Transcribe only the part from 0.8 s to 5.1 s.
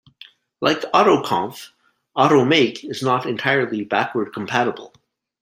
Autoconf, Automake is not entirely backward compatible.